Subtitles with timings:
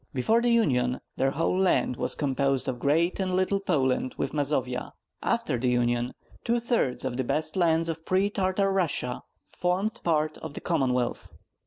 [0.15, 4.65] Before the union their whole land was composed of Great and Little Poland, with Mazovia
[4.79, 9.21] (see map); after the union two thirds of the best lands of pre Tartar Russia
[9.45, 11.35] formed part of the Commonwealth.